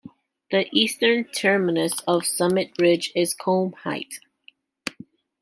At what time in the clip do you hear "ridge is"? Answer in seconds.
2.79-3.35